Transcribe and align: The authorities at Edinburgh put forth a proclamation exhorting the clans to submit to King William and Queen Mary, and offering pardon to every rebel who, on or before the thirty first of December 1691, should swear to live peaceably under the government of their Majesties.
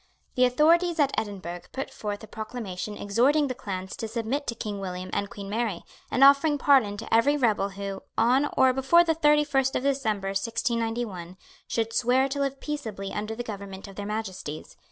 The 0.33 0.45
authorities 0.45 0.99
at 0.99 1.13
Edinburgh 1.15 1.61
put 1.73 1.91
forth 1.91 2.23
a 2.23 2.27
proclamation 2.27 2.97
exhorting 2.97 3.45
the 3.47 3.53
clans 3.53 3.95
to 3.97 4.07
submit 4.07 4.47
to 4.47 4.55
King 4.55 4.79
William 4.79 5.11
and 5.13 5.29
Queen 5.29 5.47
Mary, 5.47 5.83
and 6.09 6.23
offering 6.23 6.57
pardon 6.57 6.97
to 6.97 7.13
every 7.13 7.37
rebel 7.37 7.69
who, 7.69 8.01
on 8.17 8.49
or 8.57 8.73
before 8.73 9.03
the 9.03 9.13
thirty 9.13 9.43
first 9.43 9.75
of 9.75 9.83
December 9.83 10.29
1691, 10.29 11.37
should 11.67 11.93
swear 11.93 12.27
to 12.29 12.39
live 12.39 12.59
peaceably 12.59 13.13
under 13.13 13.35
the 13.35 13.43
government 13.43 13.87
of 13.87 13.95
their 13.95 14.07
Majesties. 14.07 14.75